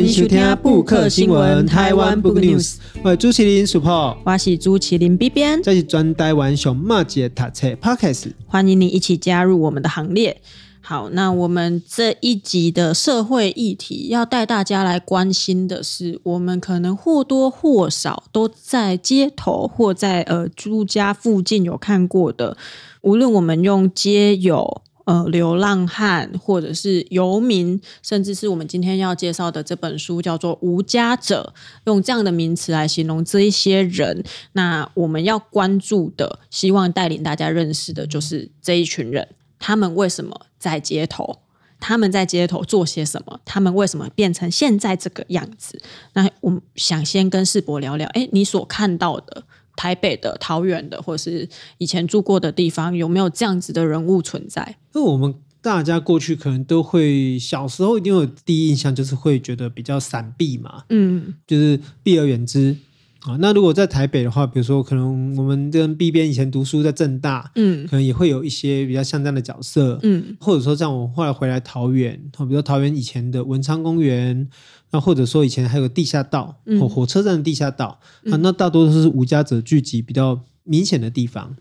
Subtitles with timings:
[0.00, 10.40] 欢迎收听布克新闻台湾 Book News，我是朱麒麟 Super，我是朱麒麟 B 边，这是专台湾熊马姐读册 Podcast，欢迎你一起加入我们的行列。
[10.80, 22.56] 好，那我们这一集的社会议题要带大家来关心的是，我们可能或多或少都在街头或在呃住家附近有看过的，
[23.02, 24.80] 无论我们用街友。
[25.06, 31.52] 呃，流浪汉或者是游民，甚至是我们今天要介绍的这本书叫做《无家者》，
[31.86, 34.22] 用这样的名词来形容这一些人。
[34.52, 39.26] 那我们要关注的，希望带领大家认识的，就是这一群人，
[39.58, 41.40] 他们为什么在街头？
[41.80, 43.40] 他们在街头做些什么？
[43.44, 45.80] 他们为什么变成现在这个样子？
[46.12, 49.44] 那我们想先跟世博聊聊，哎，你所看到的。
[49.76, 54.76] 台北的、桃园的，或是以前住过的地方，有没有这样子的人物存在？
[54.92, 62.76] 那我们大家过去可能都会，小时候一定有第一印象，就是会觉得比较闪避嘛，嗯，就是避而远之
[63.20, 63.36] 啊。
[63.40, 74.48] 那如果在台北的话，比如说可能我们跟 B 编以前读书在正大，嗯，可能也会有一些比较像这样的角色，嗯，或者说像我后来回来桃园，比如说桃园以前的文昌公园。
[74.90, 81.56] 那或者说以前还有地下道，火火车站的地下道，嗯、啊，那大多都是无家者聚集比较明显的地方。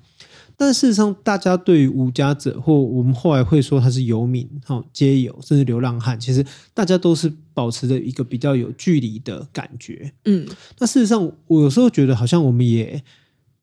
[0.57, 10.11] 但事实上，大家对于无家者，或我们后来会说他是游民、哈街友，甚至流浪汉，其实大家都是保持着一个比较有距离的感觉。
[10.25, 10.45] 嗯，
[10.79, 13.01] 那事实上，我有时候觉得好像我们也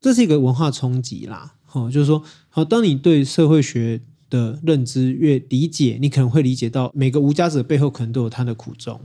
[0.01, 1.53] 这是一个文化冲击啦。
[1.65, 8.99] 哈，就是说，好，当你对社会学的认知越理解，你可能会理解到每个无家者背后可能都有他的苦衷。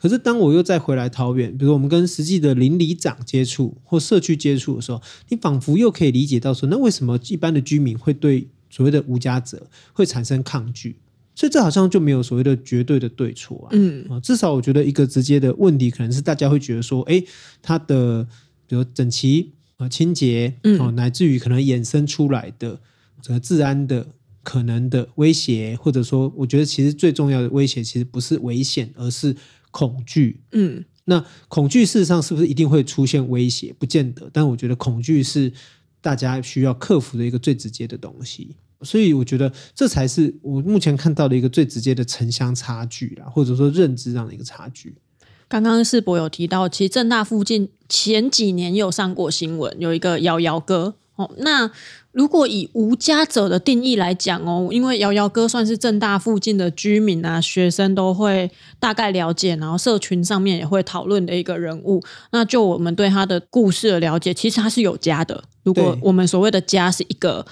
[0.00, 10.96] 可是，当我又再回来桃园，比如我们跟实际的邻里长接触或社区接触的时候，你仿佛又可以理解到说，那为什么一般的居民会对所谓的无家者会产生抗拒？
[11.34, 13.68] 所以这好像就没有所谓的绝对的对错啊。
[13.72, 17.20] 嗯，至少我觉得一个直接的问题可能是大家会觉得说，哎，
[17.60, 18.24] 它的
[18.68, 22.80] 比如整齐啊、清洁，哦，乃至于可能衍生出来的
[23.20, 24.06] 整个治安的
[24.44, 29.34] 可能的威胁，或者说，我觉得其实最重要的威胁其实不是危险，而是。
[29.70, 33.74] 恐惧，嗯，那恐惧事实上是不是一定会出现威胁？
[33.78, 35.52] 不见得，但我觉得恐惧是
[36.00, 38.56] 大家需要克服的一个最直接的东西。
[38.82, 44.94] 所以我觉得这才是我目前看到的一个最直接的城乡差距啦，或者说认知上的一个差距。
[45.48, 51.70] 刚刚世博有提到，其实正大附近前几年有上过新闻，有一个摇摇哥哦，那。
[52.12, 62.02] 如果以无家者的定义来讲哦，因为瑶瑶哥算是正大附近的居民啊，学生都会大概了解，然后社群上面也会讨论的一个人物。
[62.32, 65.44] 那就我们对他的故事的了解，其实他是有家的。
[65.62, 67.46] 如果我们所谓的家是一个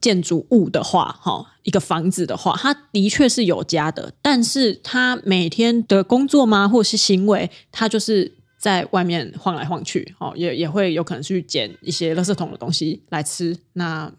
[0.00, 4.12] 建筑物的话，哈，一个房子的话，他的确是有家的。
[4.20, 8.39] 但是他每天的工作吗，或是行为，他就是。
[8.60, 13.56] 在外面晃来晃去，哦，也也会有可能去捡一些垃圾桶的东西来吃。
[13.72, 14.12] 那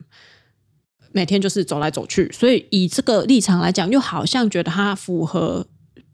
[1.11, 5.67] 每天就是走来走去，所以以这个立场来讲，又好像觉得他符合，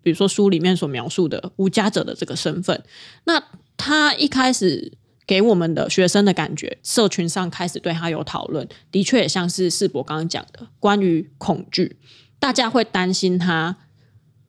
[0.03, 2.83] 比如说书里面所描述的无家者的这个身份。
[3.23, 3.41] 那
[3.77, 11.95] 他一开始给我们的学生的感觉，社群上开始对他有讨论，的确也像是世博刚刚讲的，关于恐惧，
[12.39, 13.77] 大家会担心他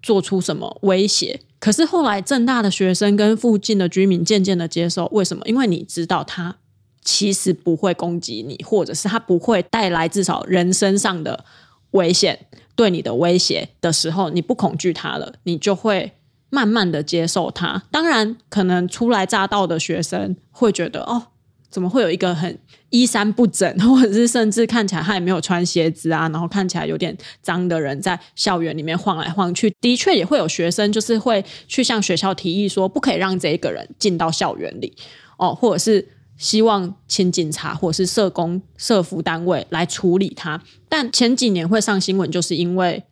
[0.03, 1.43] 做出什么威胁。
[1.61, 5.43] 可是后来，正大的学生跟附近的居民渐渐的接受，为什么？
[5.47, 6.57] 因为你知道他
[7.03, 11.45] 其实不会攻击你，或者是他不会带来至少人身上的
[11.93, 16.13] 危险，对你的威胁的时候，你不恐惧他了，你就会
[16.51, 17.83] 慢慢的接受他。
[17.91, 21.29] 当然，可能初来乍到的学生会觉得，哦。
[21.71, 22.59] 怎么会有一个很
[22.91, 29.71] 衣衫不整，或者是甚至看起来他也没有穿鞋子啊，然后看起来有点脏的人在校园里面晃来晃去？
[29.81, 34.97] 的确也会有学生就是会去向学校提议说，不可以让这一个人进到校园里
[35.37, 40.63] 哦，或者是希望请警察或者是社工、社服单位来处理他。
[40.89, 43.05] 但前几年会上新闻，就是因为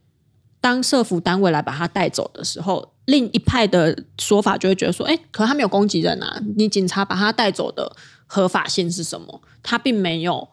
[0.63, 7.95] 当社服单位来把他带走的时候，另一派的说法就会觉得说，哎，可是他没有攻击人啊，你警察把他带走的。
[8.27, 9.41] 合法性是什么？
[9.63, 10.49] 他并没有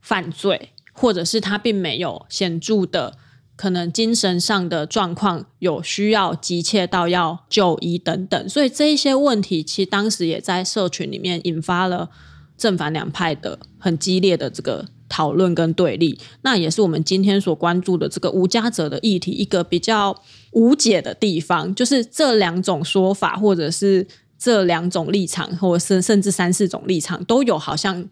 [0.00, 3.16] 犯罪，或者是他并没有显著的
[3.56, 8.48] 可能精神上的状况有需要急切到要就医等等。
[8.48, 12.10] 所以这一些问题，其实当时也在社群里面引发了
[12.56, 16.20] 正反两派的很激烈的这个讨论跟对立。
[16.42, 20.22] 那也是我们今天所关注的这个无家者的议题一个比较
[20.52, 24.06] 无解的地方，就是这两种说法，或者是。
[24.38, 28.08] 这两种立场，或者是甚至三四种立场，都有好像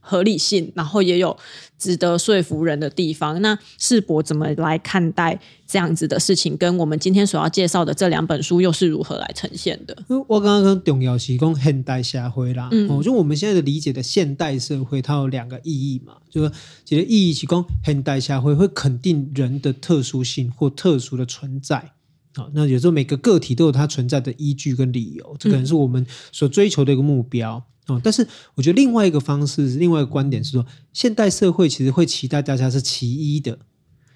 [0.00, 1.36] 合理性，然后也有
[1.78, 3.40] 值得说服人的地方。
[3.42, 6.56] 那世博怎么来看待这样子的事情？
[6.56, 9.96] 跟我们今天所要介绍的这两本书又是如何来呈现的？
[10.28, 16.52] 我刚刚重要是讲现代社会啦，嗯，就我们现在的理解的现代社会，它有两个意义嘛，就是
[16.84, 21.92] 其实意义是讲现代社会会肯定人的特殊性或特殊的存在。
[22.36, 27.64] 好，那有时候每个个体都有它存在的依据跟理由，这可能是我们所追求的一个目标。
[27.86, 33.58] 哦，但是我觉得另外一个方式，另外一个观点是说，现代社会其实会期待大家是其一的。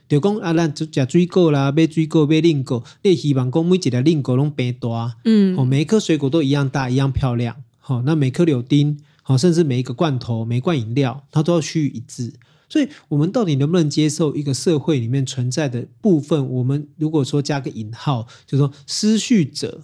[0.09, 7.63] 就讲啊，咱吃水果啦，买水果买菱果，你希望讲每一个菱果拢变大，嗯，哦，每一颗水果都一样大，一样漂亮。
[7.79, 12.35] 好，那每颗柳丁，好，甚至每一个罐头、每一罐饮料，它都要趋于一致。
[12.71, 16.49] 所以，我们到底能不能接受一个社会里面存在的部分？
[16.49, 19.83] 我们如果说加个引号，就是说失序者，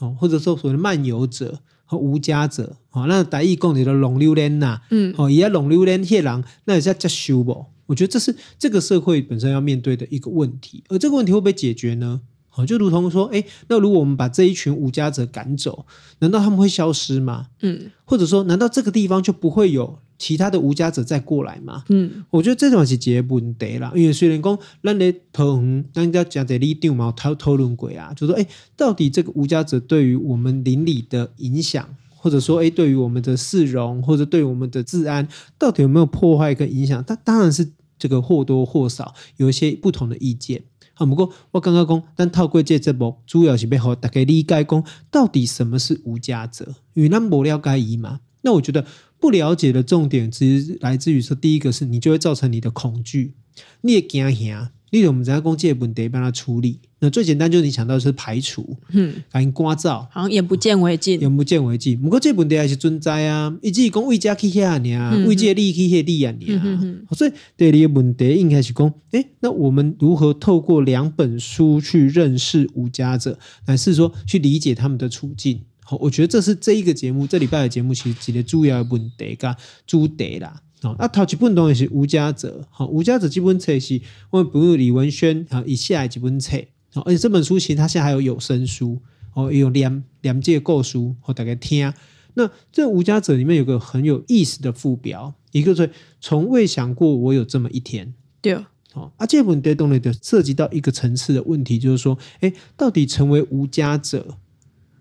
[0.00, 1.60] 哦，或者说所谓的漫游者。
[1.90, 7.64] 和无家者，好，那台语讲的龙溜人呐，嗯，好，也龙溜人些人，那也是要接受不？
[7.86, 12.20] 我觉得这是这个社会本身要面对的一个问题，而这个问题会不会解决呢？
[12.50, 15.86] 好，就如同说，哎，那如果我们把这一群无家者赶走，
[16.18, 17.46] 难道他们会消失吗？
[17.62, 20.00] 嗯，或者说，难道这个地方就不会有？
[20.18, 21.84] 其他的无家者再过来嘛？
[21.90, 23.92] 嗯，我觉得这种是解决问题啦。
[23.94, 28.44] 因为虽然讲，咱咧讨论，咱家讲的里长嘛讨讨论过啊，就说，哎，
[28.76, 37.02] 到底这个无家者对于我们邻里的影响，或者说，哎，对于我们的市容，或者对于我们的治安，到底有没有破坏跟影响？
[37.04, 40.64] 它当然是这个或多或少有一些不同的意见。
[40.94, 48.18] 啊，不过我刚刚讲，但透过这这部，主要是要让大家理解讲，到底什么是无家者，因为咱没了解伊嘛。
[48.42, 48.84] 那我觉得。
[49.20, 53.34] 不了解的重点，其实来自于说，第一个是你就会造成你的恐惧，
[53.80, 54.70] 你也惊吓。
[54.90, 62.00] 例如我们在公借本得帮他处理，那最简单就是你想到的是排除，嗯，赶紧刮噪，好像眼不见为净，眼不见为净。
[62.00, 67.14] 不过这本得还是存在啊，一直讲为家去遐尔，为这利去遐利啊尔。
[67.14, 75.60] 所以第二个问题应该是讲，诶，那我们如何透过两本书去认识无家者，还是说去理解他们的处境？
[75.88, 79.56] 好，我觉得这是这一个节目，这礼拜的节目其实几个主要的问题跟
[79.86, 80.60] 主题啦。
[80.82, 83.98] 好，啊，头几本东西是无家者，好，无家者基本册是
[84.28, 86.58] 我们比如李文轩啊，以下几本册，
[86.92, 89.00] 好，而且这本书其实它现在还有有声书，
[89.32, 91.90] 哦，也有两两届购书，好，大家听。
[92.34, 95.90] 那这无家者里面有个很有意思的副标，一个是
[96.20, 98.12] 从未想过我有这么一天，
[98.42, 98.54] 对，
[98.92, 104.36] 好，啊，这本东西就涉及到一个层次的问题，就是说，哎，到底成为无家者？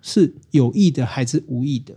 [0.07, 1.93] 是有意的还是无意的，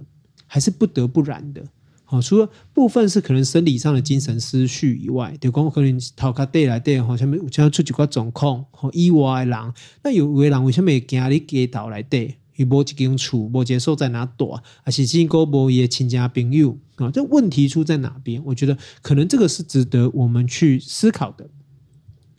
[0.48, 1.62] 还是不得不然的？
[2.04, 12.36] 好，除了部分是可能生理上的精神失序以外，对，讲可能头壳带来带，好像有像出几个状况，好意外的人，那有的人为什么会惊你街头来带？
[12.56, 17.08] 伊无一间厝，无一个所在哪躲，还是经过无伊的亲家朋友啊？
[17.12, 18.42] 这问题出在哪边？
[18.44, 21.48] 我觉得可能这个是值得我们去思考的。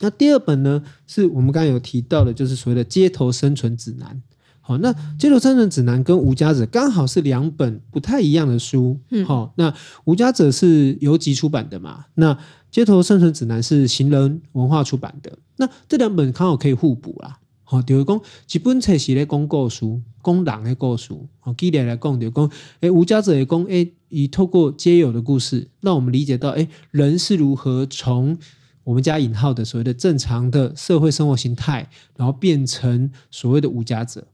[0.00, 4.22] 那第二本呢，是我们刚刚有提到的，就是所谓的街头生存指南。
[4.64, 8.96] 好，那《街头生存指南》跟《无家者》刚好是两本不太一样的书。
[9.10, 9.70] 嗯，好，那
[10.04, 12.06] 《无家者》是游击出版的嘛？
[12.14, 12.32] 那
[12.70, 15.36] 《街头生存指南》是行人文化出版的。
[15.56, 17.40] 那这两本刚好可以互补啦。
[17.64, 19.84] 好，比如讲，基本册是咧讲故事，
[20.22, 21.12] 讲人的故事。
[21.40, 22.50] 好，举例来讲，就讲，
[22.80, 28.38] 哎，《无家者》也讲，哎，以透过街友的故事，让我们理解到，哎，人是如何从
[28.84, 34.24] 我们加引号的所谓的正常的社会生活形态，然后变成所谓的无家者。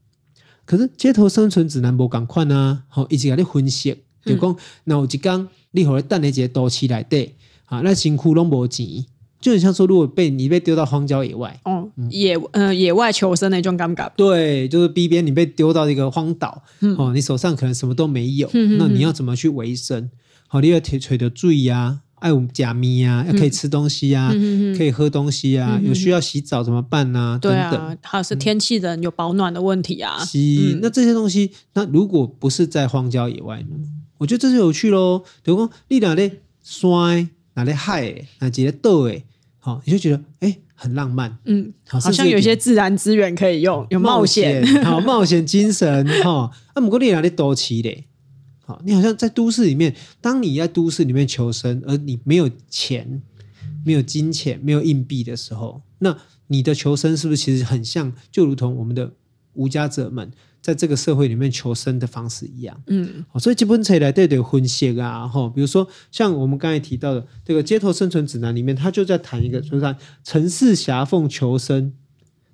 [0.69, 7.33] 可是街头生存指南无共款啊，好，一直给你分析，就讲，那有一天你和你等在一个都市内底，
[7.65, 9.03] 啊，那辛苦拢无钱，
[9.41, 16.61] 就很像说，如果被你被丢到荒郊野外，哦，野呃野外求生那种感觉，对，就是逼边你被丢到一个荒岛，
[16.99, 18.47] 哦，你手上可能什么都没有，
[18.77, 20.11] 那你要怎么去维生？
[20.45, 22.01] 好，你要提取的水呀。
[22.19, 27.39] 爱我们假咪啊，要可以吃东西啊，嗯、可以喝东西啊，嗯、有需要洗澡怎么办呢、啊？
[27.41, 30.23] 对啊，等等，还是天气冷有保暖的问题啊。
[30.23, 33.67] 是，嗯、那这些东西，那如果不是在荒郊野外呢？
[34.17, 35.19] 我觉得这是有趣喽。
[35.43, 39.23] 比如说，你哪里山，哪里海，哪几个岛诶，
[39.59, 41.37] 好，你就觉得哎，很浪漫。
[41.45, 46.51] 嗯，好，像有一些自然资源可以用，有冒险，冒险好冒险精神哈。
[46.73, 48.05] 啊，不过你哪里多起嘞？
[48.83, 53.21] 你好像在都市里面，当你在都市里面求生，而你没有钱、
[53.85, 59.13] 没有金钱、没有硬币的时候，那你的求生是不是其实很像，就如同我们的
[59.53, 62.81] 无家者们在这个社会里面求生的方式一样？
[62.87, 71.93] 嗯，所以基本起来对对分析啊，哈，比如说像我们刚才提到的这个《街头生存指南》里面，他就在谈一个，就是城市狭缝求生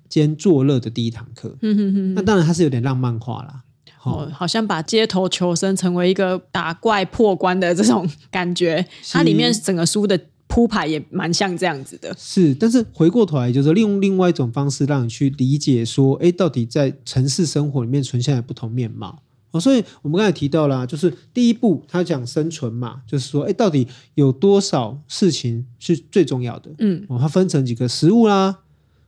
[0.08, 1.56] 兼作乐的第一堂课。
[1.62, 3.64] 嗯哼哼，那当然它是有点浪漫化啦。
[4.06, 12.14] 哦，好像把街头求生成为一个打怪破关的这种感觉，它里面整个书的铺排也蛮像这样子的。
[12.16, 19.22] 是，但是回过头来，就是利用另外一种方式，让你去理解说，哎，到底在城市生活里面存在的不同面貌。
[19.50, 26.70] 哦，所以我们刚才提到了，就是第一步，他讲生存嘛，就是说，哎，到底有多少事情是最重要的？
[26.78, 28.58] 嗯，哦，它分成几个食物啦，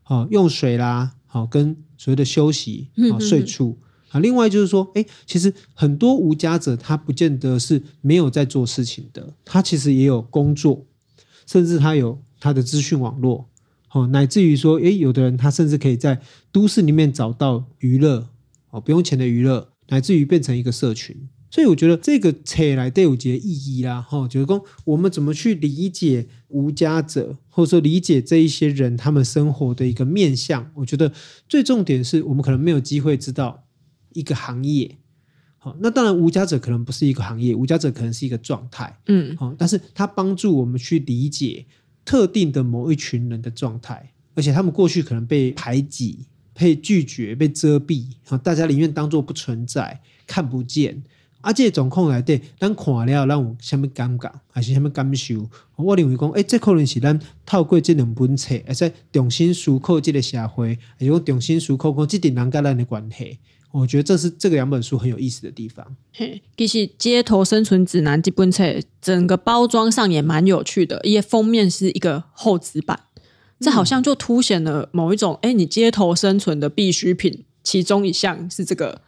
[0.02, 3.78] 好，用水啦，好，跟所谓的休息，好，睡处。
[4.10, 10.86] 啊，另外就是说，哎，其实很多无家者他不见得是没有在做事情的，他其实也有工作，
[11.46, 13.48] 甚至他有他的资讯网络，
[13.92, 18.28] 哦，乃至于说，哎，有的人他甚至可以在都市里面找到娱乐，
[18.70, 21.14] 哦，不用钱的娱乐，乃至于变成一个社群。
[21.50, 31.10] 所以我觉得这个册来对我节意义啦，哈，就是说我们怎么去理解无家者，或者说理解这一些人他们生活的一个面向，我觉得
[31.48, 33.64] 最重点是我们可能没有机会知道。
[34.12, 34.96] 一个行业，
[35.58, 41.66] 好，那当然无家者可能不是一个行业，无家者可能是一个状态，嗯，好，但是它帮助我们去理解
[42.04, 51.02] 特定的某一群人的状态，而且他们过去可能被排挤、被拒绝、被遮蔽，好，大家宁愿当做不存在、看不见，
[51.40, 55.48] 啊，这种控来对，咱看了让我什么感觉，还是什么感受？
[55.76, 63.38] 我认为讲，哎，这可能是咱透过这两本册，而且重新思考这个社会，还是讲重新思考讲这点人跟咱的关系。
[63.70, 65.86] 我觉得这是这个两本书很有意思的地方。
[66.14, 68.64] 嘿，其实《街头生存指南》这本册
[69.00, 72.98] 整个包装上也蛮有趣的，因为封面是一个厚纸板，
[73.60, 79.02] 这好像就凸显了某一种，哎、嗯，你街头生存的必需品，其中一项是这个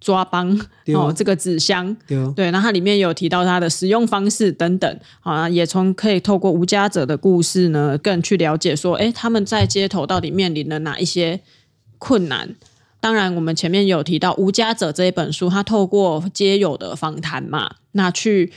[0.00, 0.54] 抓帮
[0.88, 11.40] 哦，这个纸箱，对，对，然后它里面有提到它的使用方式等等，啊，也从可以透过无家者的故事呢，更去了解说，哎，他们在街头到底面临了哪一些
[11.96, 12.54] 困难。
[13.04, 18.50] 当然，我们前面有提到《无家者》这一本书，他透过街友的访谈嘛，那去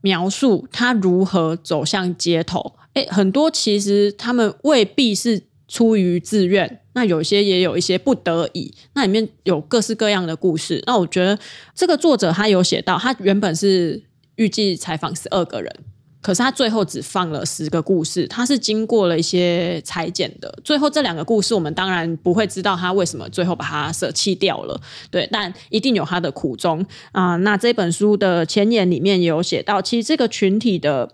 [0.00, 2.76] 描述他如何走向街头。
[2.94, 8.72] 诶，很多其实他们未必是出于自愿，那有些也有一些不得已。
[8.94, 10.80] 那里面有各式各样的故事。
[10.86, 11.36] 那我觉得
[11.74, 14.00] 这个作者他有写到，他原本是
[14.36, 15.76] 预计采访十二个人。
[16.22, 20.52] 可是他最后只放了十个故事，他是经过了一些裁剪的。
[20.62, 24.78] 最后这两个故事，我们当然不会知道他为什么最后把它舍弃掉了，
[25.10, 31.10] 对，但一定有他的苦衷啊、那这本书的前言里面有写到，其实这个群体的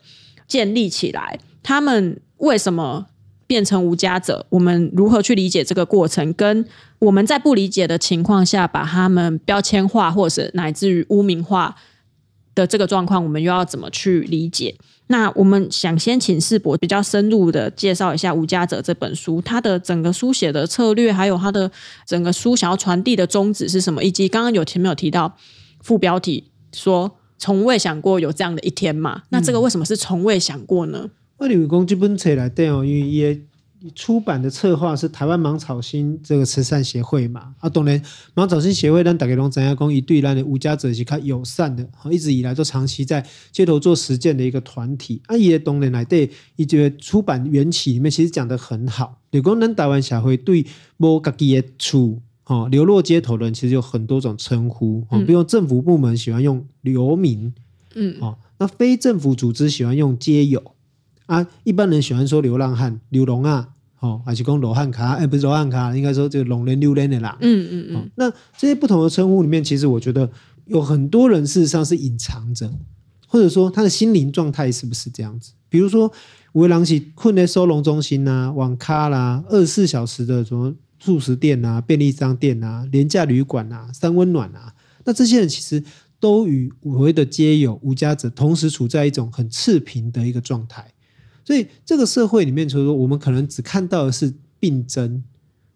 [0.49, 3.07] 建立起来，他们为什么
[3.47, 4.45] 变成无家者？
[4.49, 6.33] 我们如何去理解这个过程？
[6.35, 6.67] 跟
[6.99, 11.77] 我们在不理解的情况下，把他们标签化，或者乃至于污名化
[12.57, 14.75] 的这个状况，我们又要怎么去理解？
[15.07, 21.71] 那我们想先请世博比较深入的介绍一下《无家者》这本书，它的整个书写的策略，还有它的
[22.05, 24.03] 整个书想要传递的宗旨是什么？
[24.03, 25.37] 以及刚刚有前面有提到
[25.81, 29.23] 副标题说“从未想过有这样的一天”嘛？
[29.29, 31.11] 那这个为什么是从未想过呢？
[31.37, 33.41] 我认为讲这本册来对哦，因为也。
[33.95, 37.55] 出版的策划是台湾芒草心这个慈善协会嘛？
[37.61, 38.01] 啊，当然
[38.35, 45.21] 芒草心协会让大家都知道讲一对咱的无家者是较友善的，一直以来都长期在街头做实践的一个团体。
[45.27, 49.21] 啊，也当然来对，伊觉得出版缘起里面其实讲得很好。
[49.31, 50.65] 就讲咱台湾社会对
[50.97, 57.53] 无家己的厝，哈，流落街头的人其实有很多种称呼，比如政府部门喜欢用流民，
[57.95, 60.73] 嗯，哦，那非政府组织喜欢用街友，
[61.27, 63.69] 啊，一般人喜欢说流浪汉、流浪啊。
[64.01, 67.37] 哦，还是讲罗汉卡，哎，不是罗汉卡，应该说这个龙人六人的啦。
[67.41, 68.05] 嗯嗯嗯、哦。
[68.17, 70.31] 那这些不同的称呼里面，其实我觉得
[70.67, 72.71] 有很多人事实上是隐藏着，
[73.27, 75.53] 或者说他的心灵状态是不是这样子？
[75.69, 76.13] 比如说，
[76.53, 84.75] 围廊起困在收容中心啊，网咖啦，二十四小时的什么速食店啊、便利商店啊、廉价旅馆啊、三温暖啊，
[85.05, 85.83] 那这些人其实
[86.21, 90.87] 都与所谓的街友、无家者同时处在一种很赤贫的一个状态。
[91.47, 95.23] 所以这个社会里面，就是说，我们可能只看到的是病征，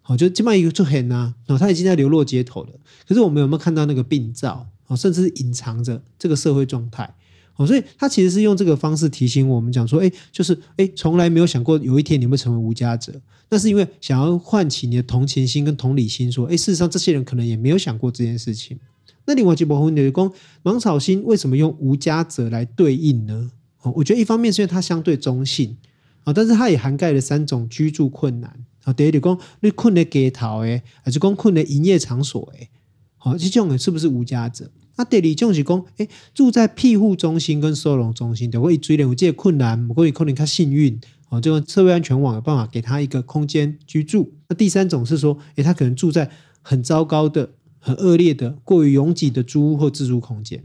[0.03, 2.71] 好，就基本上一个就很呐，哦，他已经在流落街头了。
[3.07, 4.67] 可是我们有没有看到那个病灶？
[4.89, 7.15] 哦，甚至是隐藏着这个社会状态。
[7.55, 13.13] 哦，所以他其实是用这个方式提醒我们讲说，哎，就是哎，从来没有想过有一天你会成为无家者。
[13.51, 18.79] 那是因为想要唤起你的同情心跟同理心，说，哎，事实上这些人可能也没有想过这件事情。
[19.27, 23.51] 那另外一部分就是说，芒草心为什么用无家者来对应呢？
[23.83, 25.77] 哦，我觉得一方面是因为它相对中性
[26.25, 28.93] 啊，但是它也涵盖了三种居住困难啊。
[28.93, 32.69] 第一，你讲你困在街头诶，还是讲困在营业场所诶？
[33.17, 34.71] 好，这种人是不是无家者？
[34.97, 44.35] 那第二种是讲，诶，住在庇护中心跟收容中心，如果一追人有这些困难，不过你可能较幸运哦，这个社会安全网有办法给他一个空间居住。
[44.49, 50.63] 那第三种是说，诶，他可能住在很糟糕的很恶劣的、过于拥挤的租屋或自住空间。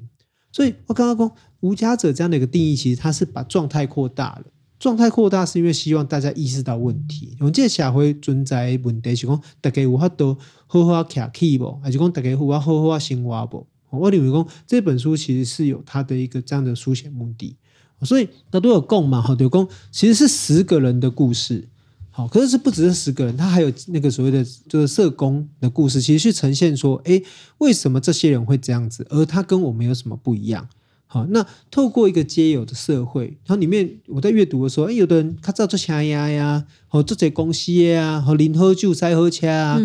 [0.56, 4.46] 所以我刚刚说无家者这样的一个定义，其实它是把状态扩大了。
[4.80, 7.36] 状态扩大是因为希望大家意识到问题。
[7.42, 11.78] 我们这社会存在问题是讲，大家有法度好好徛起不？
[11.84, 13.68] 还是讲大家有法好好生活不？
[13.90, 17.58] 我认为讲这本书其实是有它的一个这样的书写目的。
[18.04, 21.68] 所以他都有共嘛，好，有共其实是十个人的故事。
[22.18, 27.22] 好，可是是不只是十个人，他还有那个所谓的就是社工的故事，其实去呈现说，哎，
[27.58, 30.70] 为什么这些人会这样子，而他跟我们有什么不一样？
[31.08, 39.78] 好，那透过一个皆有的社会，然后里面我在阅读的时候，哎，有的人他知道做车呀呀，好做这公司呀，好临喝酒塞喝车啊，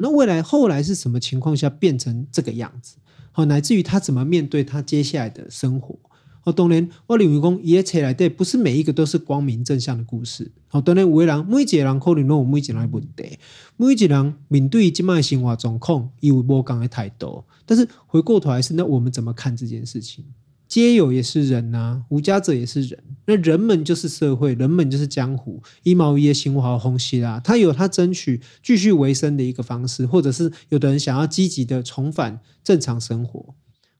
[0.00, 2.94] 那未来后来是什么情况下变成这个样子？
[3.32, 5.98] 好，乃至于他怎么面对他接下来的生活？
[6.44, 10.50] 好，当然，我认为讲，伊个册内底不是每一个都是光明正向的故事。
[10.66, 13.38] 好，当然，有个人每一个人可能都有每一个人的问题，
[13.76, 17.44] 每一个人面对即卖生活状况，有无同的态度。
[17.64, 20.24] 但是回过头来是，那我们怎么看这件事情？
[20.66, 22.98] 街友也是人呐、啊，无家者也是人。
[23.26, 25.62] 那人们就是社会，人们就是江湖。
[25.84, 33.54] 一毛一叶生活的方式啦，他有他争取继续维生的一个方式，或者是有的人想要积极的重返正常生活。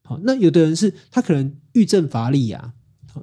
[0.04, 2.75] 好，那有的人是他可能欲振乏力啊，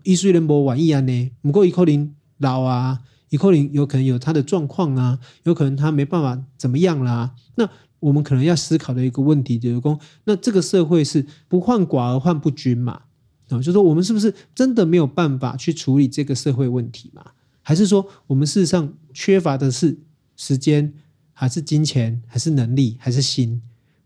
[0.04, 7.70] 一岁人不晚一啊呢，不过一可能老啊，一可能有可能有他的状况啊，有可能他没办法怎么样啦、那
[8.00, 13.02] 我们可能要思考的一个问题就是说，那这个社会是不患寡而患不均嘛？
[13.50, 17.32] 啊，就是说我们是不是真的没有办法去处理这个社会问题嘛？
[17.62, 20.00] 还是说我们事实上缺乏的是
[20.38, 20.94] 时间，
[21.34, 23.62] 还是金钱，还是能力，还是心？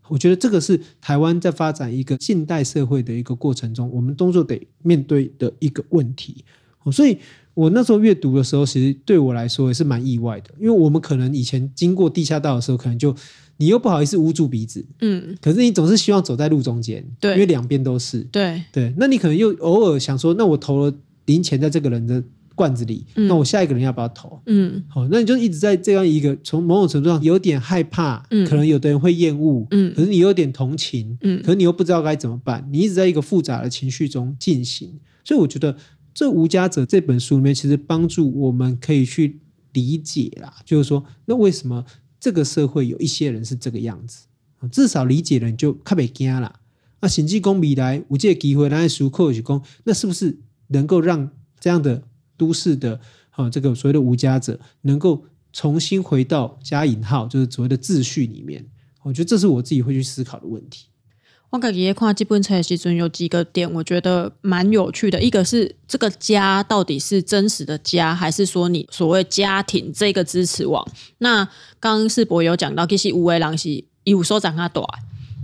[0.08, 6.44] 我觉得这个是台湾在发展一个近代社会的一个过程中，我们动作得面对的一个问题。
[6.92, 7.18] 所以
[7.54, 13.14] 我那时候阅读的时候，其实对我来说也是蛮意外的，因为我们可能以前经过地下道的时候，可能就
[13.56, 20.94] 你又不好意思捂住鼻子，嗯，可是你总是希望走在路中间，对，因为两边都是，对对，那你可能又偶尔想说，那我投了
[21.24, 22.22] 零钱在这个人的。
[22.54, 24.40] 罐子里，那我下一个人要不要投？
[24.46, 35.76] 嗯，好，那你就一直在这样一个从某种程度上有点害怕，嗯，可能有的人会厌恶，嗯，可是你有点同情，嗯，可是你又不知道该怎么办，你一直在一个复杂的情绪中进行，所以我觉得
[36.14, 39.40] 这《无家者》这本书里面其实帮助我们可以去
[39.72, 41.84] 理解啦，就是说，那为什么
[42.20, 44.26] 这个社会有一些人是这个样子？
[44.70, 46.60] 至少理解了你就特别惊啦。
[47.00, 50.38] 那甚至讲未来有这个机会来书课去讲，那是不是
[50.68, 52.04] 能够让这样的？
[52.36, 52.98] 都市的
[53.30, 58.64] 啊，这个所谓的无家者能够重新回到加引号，就是所谓的秩序里面。
[59.02, 60.86] 我觉得这是我自己会去思考的问题。
[61.50, 65.22] 我感觉看这本书的时候有几个点，我觉得蛮有趣的。
[65.22, 70.84] 一个是这个家到底是真实的家，还是说你所谓家庭这个支持网？
[71.18, 71.44] 那
[71.78, 74.84] 刚刚世博有讲到，其实无为郎是有收长他短，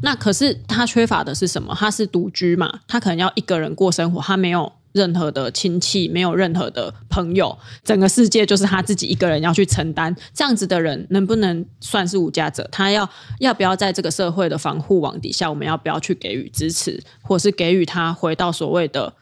[0.02, 1.72] 那可是他缺乏的是什么？
[1.78, 4.72] 他是独居嘛，他可能要一个人过生活，他没有。
[4.92, 10.14] 任何的亲戚，没有任何的朋友，整个世界就是他自己一个人要去承担。
[10.34, 12.68] 这样子的人能不能算是无家者？
[12.72, 15.48] 他要要不要在这个社会的防护网底下？
[15.48, 19.12] 我们要不要去给予支持，或是给予他回到所谓的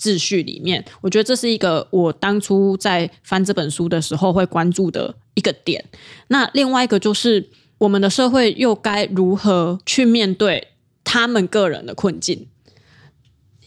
[0.00, 0.84] 秩序里面？
[1.00, 5.84] 我觉得这是一个我当初在翻这本书的时候会关注的一个点。
[6.28, 10.68] 那另外一个就是，我们的社会又该如何去面对
[11.04, 12.46] 他们个人的困境？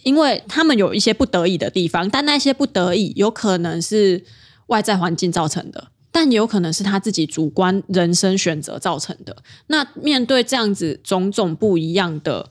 [0.03, 4.23] 因为他们有一些不得已的地方，但那些不得已有可能是
[4.67, 9.43] 外在环境造成的，但也有可能是他自己主观人生选择造成的。
[9.67, 12.49] 那面对这样子种种不一样的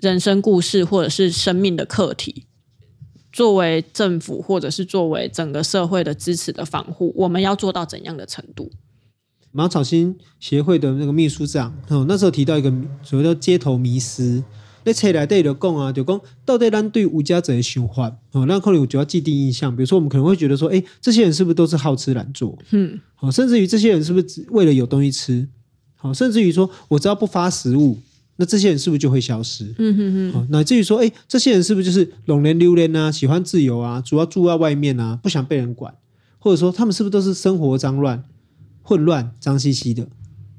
[0.00, 2.46] 人生故事，或者是生命的课题，
[3.32, 8.70] 作为政府或者是作为整个社会的支持的防护，我们要做到怎样的程度？
[9.50, 12.72] 芒草心协会的那个秘书长，哦，那时候提到一个
[13.02, 14.44] 所谓的街头迷失。
[14.86, 22.56] 在册内底就讲啊，就讲到底咱对吴家泽的想法，哦，那可能有主要既定印象，比如说我们可能会觉得说，哎，这些人是不是都是好吃懒做？
[22.70, 25.48] 嗯，好，甚至于这些人是不是只为了有东西吃？
[25.96, 27.98] 好，甚至于说我只要不发食物，
[28.36, 29.74] 那这些人是不是就会消失？
[29.76, 30.32] 嗯哼哼。
[30.34, 35.92] 好，乃至于说，哎，这些人是不是就是拢人溜连啊，喜欢自由啊，主要住在外面啊，不想被人管，
[36.38, 38.22] 或者说他们是不是都是生活脏乱、
[38.82, 40.06] 混乱、脏兮兮的？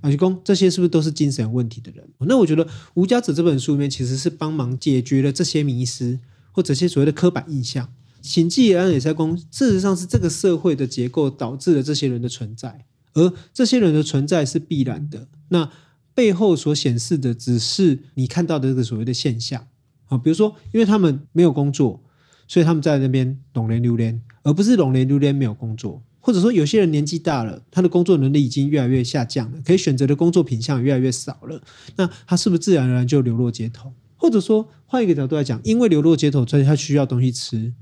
[0.02, 2.08] 阿菊公，这些是不是都是精神有问题的人？
[2.20, 6.20] 那我觉得《无家者》这本书里面其实是帮忙解决了这些迷思
[6.52, 7.90] 或者些所谓的刻板印象。
[8.22, 15.28] 行记也也在公，事实上是这个社会的结构导致了这些人的存在，而这些人的存在是必然的。
[15.50, 15.72] 那
[16.14, 19.68] 背后所显示的只是你看到的这个所谓的现象
[20.08, 22.04] 啊，比如说，因为他们没有工作，
[22.48, 26.04] 所以他们在那边拢咧流连，而不是拢咧流连没有工作。
[26.28, 31.64] 或者说有些人年纪大了，他的工作能力已经越来越下降了，可以选择的工作品项越来越少了，
[31.96, 33.94] 那他是不是自然而然就流落街头？
[34.18, 37.74] 或者说换一个角度来讲，因为流落街头，所以他需要东西吃。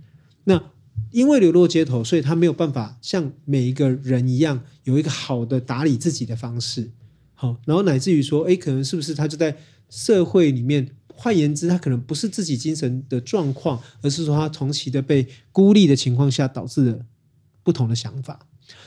[0.43, 0.62] 那
[1.10, 6.91] 因为流落街头，所以他没有办法像每一个人一样有一个好的打理自己的方式。
[7.34, 9.58] 好，然后乃至于说，哎，可能是不是他就在
[9.89, 10.91] 社会里面？
[11.17, 16.99] 换言之，他可能不是自己精神的状况，而是说他长期的被孤立的情况下导致了
[17.65, 18.39] 不同的想法。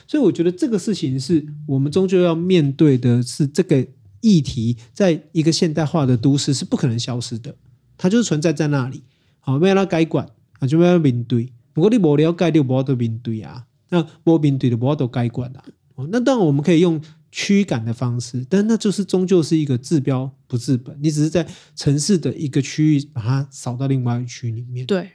[0.07, 3.87] 所以，我觉得这个事情是我们终究要面对的，是这个
[4.23, 7.55] 议题，在一个现代化的都市是不可能消失的，
[7.99, 9.03] 它就是存在在那里。
[9.41, 10.27] 好，没有改管
[10.61, 11.53] 啊，就没有面对。
[11.75, 13.67] 不过你无了解，你无法度面对啊。
[13.91, 15.63] 那无面对的，无法度改管啊。
[16.11, 16.99] 那当然，我们可以用。
[17.31, 20.99] 驱赶的方式，但那就是终究是一个治标不治本。
[21.03, 24.87] 你只是在城市的一个区域把它扫到另外一个区里面。
[24.87, 25.11] 对，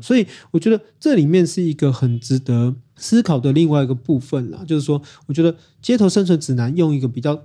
[0.00, 4.62] 所以我觉得这里面是一个很值得思考的另外一个部分啦。
[4.66, 7.44] 就是说，我觉得街头生存指南用一个比较，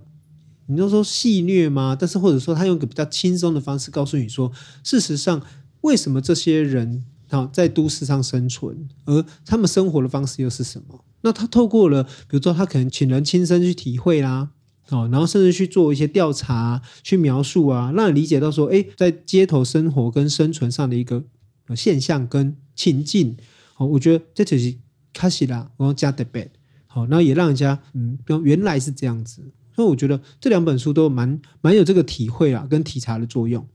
[0.65, 1.95] 你都说戏谑吗？
[1.97, 4.51] 但是或者说他用一个比较轻松的方式告诉你说，
[4.83, 5.41] 事实上
[5.81, 11.05] 为什么这些人啊在都市上生存，而他们生活的方式又是什么？
[11.21, 14.49] 那他透过了，比如说他可能请人亲身去体会啦，
[14.89, 21.23] 哦，然后甚至去做一些调查、去描述啊，让你理解到说，哎，在街头生活跟生存上的一个
[21.75, 23.37] 现象跟情境，
[23.77, 24.75] 哦，我觉得这就是
[25.13, 26.49] 开始啦，然后加的 bed，
[26.87, 29.41] 好，那也让人家嗯，原来是这样子，
[29.75, 33.65] 所以我觉得这两本书都蛮蛮有这个体会啊，跟体察的作用。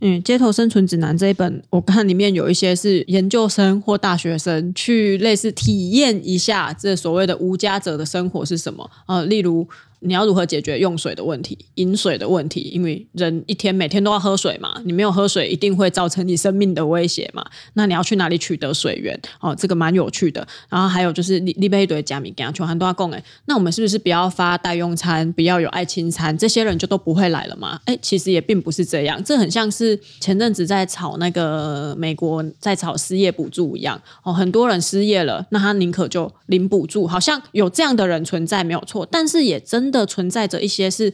[0.00, 9.66] 嗯，街头生存指南这一本，我看里面有一些是研究生或大学生去类似体验一下这所谓的无家者的生活是什么啊，例如。
[10.00, 12.60] 你要如何解决用水的问题、饮水的问题？
[12.72, 17.44] 因为人一天每天都要喝水嘛，你没有喝水，一定会造成你生命的威胁嘛。
[17.74, 19.18] 那你要去哪里取得水源？
[19.40, 20.46] 哦，这个蛮有趣的。
[20.68, 27.80] 然后还有就是，你你被一堆假米给全很多供哎，那我们是不是不要发代用餐，不要有爱心餐，这些人就都不会来了吗？
[27.86, 39.95] 哎，其实也并不是这样，这很像是前阵子在炒那个美国在炒失业补助一样哦，很多人失业了，那他宁可就领补助，好像有这样的人存在没有错，但是也真的。
[39.98, 41.12] 的存在着一些是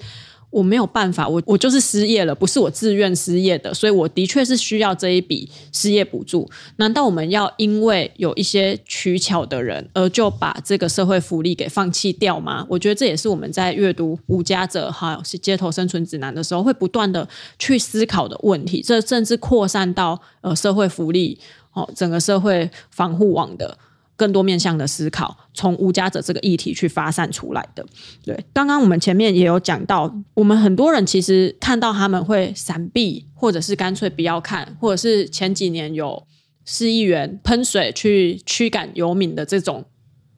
[0.51, 6.47] 我没有办法，我我就是失业了，不是我自愿失业的，所以我的确是需要这一笔失业补助。
[6.77, 12.67] 难道我们要因为有一些取巧的人，而就把这个社会福利给放弃掉吗？
[12.69, 17.27] 我觉得这也是我们在阅读《无家者》哈街头生存指南的时候，会不断的
[17.59, 18.83] 去思考的问题。
[18.83, 21.39] 这甚至扩散到呃社会福利
[21.73, 23.79] 哦，整个社会防护网的。
[24.17, 27.85] 更多面向的思考，从无家者这个议题去发散出来的。
[28.25, 36.27] 对，刚刚我们前面也有讲到，我们很多人其实看到他们会闪避，或者是干脆不要看，或者是前几年有
[36.65, 39.85] 市议员喷水去驱赶游民的这种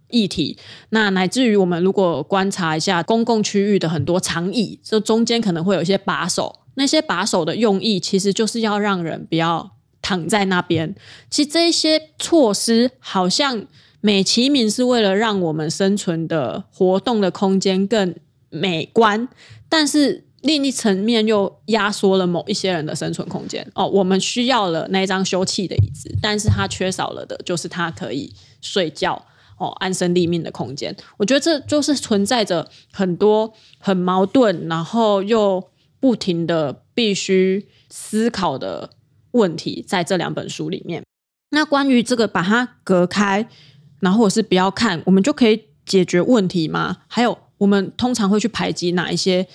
[0.08, 0.56] 议题。
[0.90, 9.72] 那乃至于我们如果观察一下公共区域的很多长椅，这中间可能会有一些把手，那些把手的用意其实就是要让人不要。
[10.04, 10.94] 躺在那边，
[11.30, 13.66] 其实这些措施好像
[14.02, 18.14] 美其名是为了让我们生存的活动的空间更
[18.50, 19.26] 美观，
[19.70, 23.66] 但是另一层面又压缩了某一些人的生存空间。
[23.74, 29.24] 哦，我们需要了那张休憩的椅子，但是它缺少了的就是它可以睡觉
[29.56, 30.94] 哦，安身立命的空间。
[31.16, 38.90] 我觉得这就是存在着很多很矛盾，然后又不停的必须思考的。
[39.34, 41.04] 问题在这两本书里面。
[41.50, 43.48] 那关于这个把它隔开，
[44.00, 46.96] 然后或是不要看，我们就可以解决问题吗？
[47.06, 49.46] 还有，我们通常会去排挤哪一些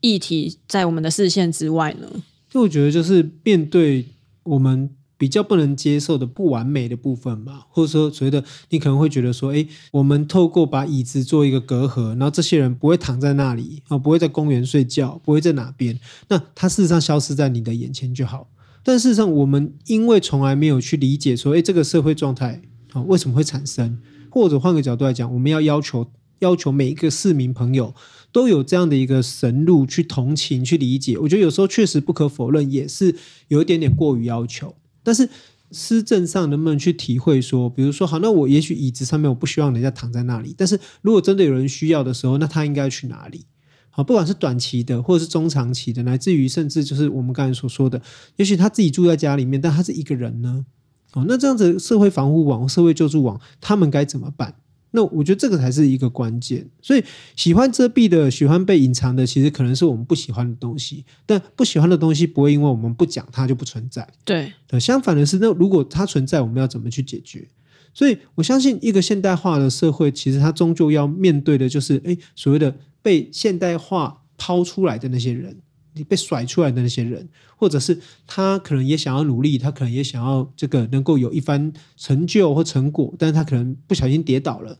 [0.00, 2.08] 议题在我们的视线之外呢？
[2.48, 4.06] 就我觉得，就是面对
[4.44, 15.98] 我们比较不能接受的不完美的部分吧，或者说觉得你可能会觉得说，哎，我们透过把椅子做一个隔阂，然后这些人不会躺在那里啊，不会在公园睡觉，不会在哪边，
[16.28, 18.48] 那他事实上消失在你的眼前就好。
[18.84, 22.60] 但事实上，我们因为从来没有去理解说，诶，这个社会状态
[22.92, 23.98] 啊，为什么会产生？
[24.30, 26.06] 或者换个角度来讲，我们要要求
[26.40, 27.94] 要求每一个市民朋友
[28.30, 31.16] 都有这样的一个神路去同情、去理解。
[31.16, 33.14] 我觉得有时候确实不可否认，也是
[33.48, 34.74] 有一点点过于要求。
[35.02, 35.28] 但是
[35.70, 43.46] 施政上能不能去体会说，比如说，好，那我也许椅子上面我不希望人家躺在那里，但是如果真的有人需要的时候，那他应该去哪里？
[43.96, 48.02] 好，不管是短期的，或者是中长期的，乃至于甚至就是我们刚才所说的，
[48.34, 50.66] 也许他自己住在家里面，但他是一个人呢。
[51.12, 54.56] 哦，那这样子社会防护网、社会救助网，他们该怎么办？
[54.90, 56.68] 那我觉得这个才是一个关键。
[56.82, 57.04] 所以，
[57.36, 61.04] 喜欢遮蔽的、喜欢被隐藏的，其实可能是我们不喜欢的东西。
[61.24, 64.08] 但不喜欢的东西不会因为我们不讲它就不存在。
[64.24, 67.46] 对，相反的是，那如果它存在，我们要怎么去解决？
[67.94, 75.56] 所以我相信，一个现代化的社会，其实它终究要面对的就是，哎，所谓的被现代化抛出来的那些人，
[75.92, 84.76] 你被甩出来的那些人，或者是他可能也想要努力，他可能也想要这个能够有一番成就或成果，但是他可能不小心跌倒了，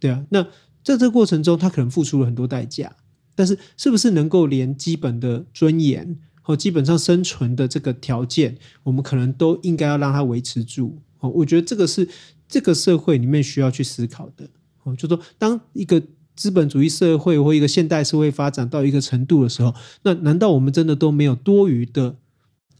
[0.00, 0.24] 对啊。
[0.30, 0.42] 那
[0.82, 2.96] 在这个过程中，他可能付出了很多代价，
[3.36, 10.98] 但是是不是能够连基本的尊严和基本上生存的这个条件，我们可能都应该要让他维持住？
[11.20, 12.08] 哦，我觉得这个是。
[12.48, 14.48] 这个社会里面需要去思考的
[14.82, 16.02] 哦，就说当一个
[16.34, 22.16] 资本主义社会或一个现代社会发展到一个程度的时候，那难道我们真的都没有多余的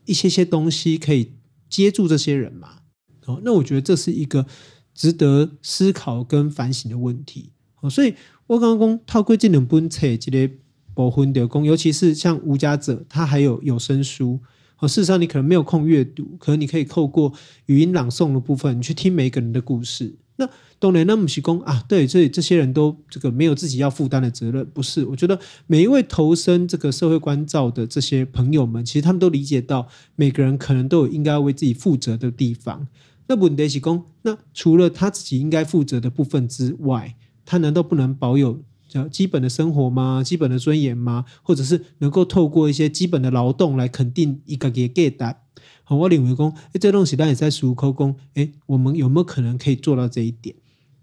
[0.07, 1.33] 一些些东西可以
[1.69, 2.79] 接住这些人吗？
[3.27, 4.47] 哦，那我觉得这是一个
[4.95, 7.51] 值得思考跟反省的问题
[7.83, 7.91] 哦。
[7.91, 8.15] 所以
[8.47, 10.55] 我刚刚讲透过这两本册这个
[10.95, 14.41] 部分的工，尤其是像无家者，他还有有声书。
[14.79, 17.33] 哦，事实上你可能没有空阅读，可能你可以透过
[17.67, 20.14] 语音朗诵的部分，你去听每一个人的故事。
[20.37, 25.05] 那当然，那不是说啊，对，这这些人都这个没有自己要负担的责任，不是？
[25.07, 25.37] 我觉得
[25.67, 32.87] 每一位投身这个社会关照的这些朋友们，其实他们都理解到，每个人可能都有应该要为自己负责的地方。
[33.27, 38.62] 那问题是说，那除了他自己应该负责的部分之外，他难道不能保有？
[38.88, 40.22] 叫基本的生活吗？
[40.24, 41.27] 基本的尊严吗？
[41.42, 45.37] 或者是能够透过一些基本的劳动来肯定一个给给的？
[45.85, 50.57] 好，我领会说，哎，这东西当然也在数口工，哎，我们有没有可能可以做到这一点？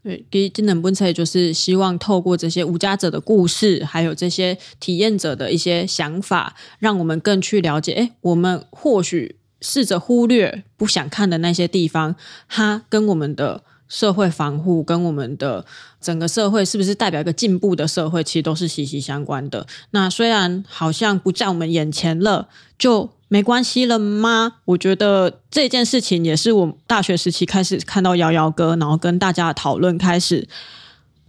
[0.04, 12.16] 对，给今能本册就是希望透过这些无家者的故事，还有这些体验者的一些想法，让我们更去了解，哎，我们或许试着忽略不想看的那些地方，
[12.48, 13.64] 它跟我们的。
[13.88, 15.66] 社会防护跟我们的
[16.02, 19.66] 整个社会是不是代表一个进步的社会，其实都是息息相关的。
[19.92, 24.58] 那虽然好像不在我们眼前了，就没关系了吗？
[24.66, 30.48] 我觉得这件事情也是我大学时期开始看到摇摇哥，然后跟大家讨论开始，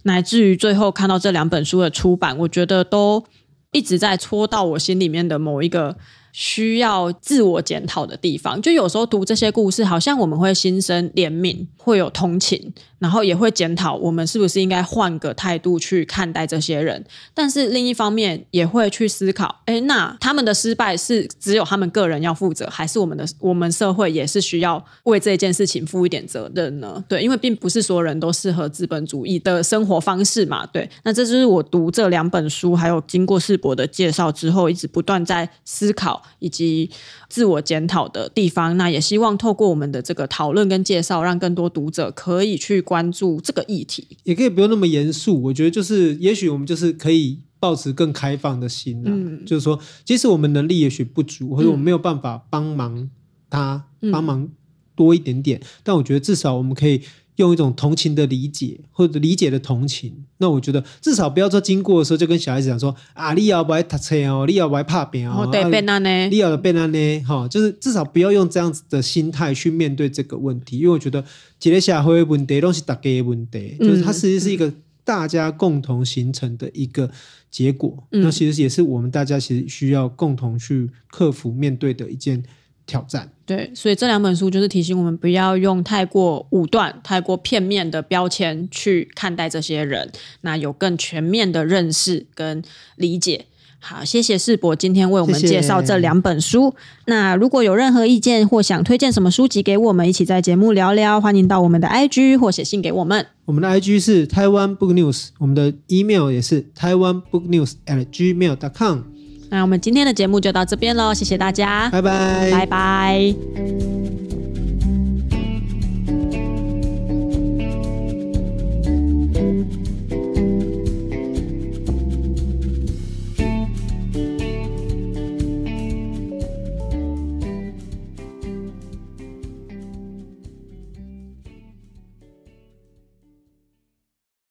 [0.03, 3.23] 乃至于最后看到这两本书的出版，我觉得都
[3.71, 5.97] 一直在戳到我心里面的某一个。
[6.31, 17.03] 需要自我检讨的地方，就有时候读这些故事，好像我们会心生怜悯，会有同情，然后也会检讨我们是不是应该换个态度去看待这些人。
[17.33, 27.03] 但是另一方面，也会去思考：诶，那他们的失败是只有他们个人要负责，还是我们的我们社会也是需要为这件事情负一点责任呢？
[27.07, 30.65] 对，因为并不是所有人都适合资本主义的生活方式嘛。
[30.65, 36.07] 对，那这就是我读这两本书，还有经过世博的介绍之后，一直不断在思考。
[36.39, 36.89] 以及
[37.27, 45.41] 自我检讨的地方，那也希望透过我们的这个讨论跟介绍，让更多读者可以去关注这个议题，也可以不用那么严肃。
[45.43, 53.09] 我觉得就是，也许我们就是可以抱持更开放的心，嗯，就是说，即使我们能力也许不足，或者我们没有办法帮忙
[53.49, 54.49] 他，帮忙
[54.95, 57.01] 多一点点，但我觉得至少我们可以。
[57.37, 71.23] 用一种同情的理解，或者理解的同情，那我觉得至少不要说经过的时候就跟小孩子讲说啊，你要不爱读册哦，你要不爱拍片哦，对，变那呢，你要变那呢，哈，就是至少不要用这样子的心态去面对这个问题，因为我觉得
[71.59, 74.73] 这个社会问题都是大家的问题，就是它实际是一个
[75.03, 77.09] 大家共同形成的一个
[77.51, 82.43] 结果，嗯、那其实也是我们大家其实需要共同去克服面对的一件
[82.87, 83.29] 挑战。
[83.45, 92.63] 对，所以这两本书就是提醒我们不要用太过武断、太过片面的标签去看待这些人，那有更全面的认识跟
[92.95, 93.45] 理解。
[93.79, 96.71] 好，谢谢世博今天为我们介绍这两本书。
[96.71, 96.77] 谢谢。
[97.05, 103.27] 那如果有任何意见或想推荐什么书籍给我们，一起在节目聊聊，欢迎到我们的 IG 或写信给我们。
[103.45, 109.16] 我们的 IG 是台湾 Book News，我们的 email 也是台湾 Book News at gmail.com。
[109.49, 113.96] 那我们今天的节目就到这边喽，谢谢大家，拜拜，拜拜。